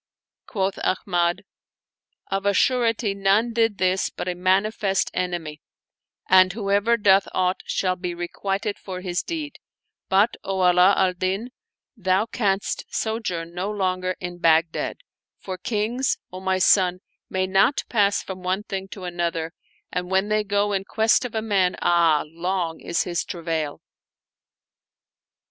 [0.47, 1.43] Quoth Ahmad,"
[2.31, 5.61] Of a surety none did this but a manifest enemy,
[6.27, 9.59] and whoever doth aught shall be requited for his deed;
[10.09, 11.51] but, O Ala al Din,
[11.95, 14.97] thou canst sojourn no longer in Baghdad,
[15.37, 19.53] for Kings, O my son, may not pass from one thing to another,
[19.91, 22.23] and when they go in quest of a man, ah!
[22.27, 23.81] long is his travail."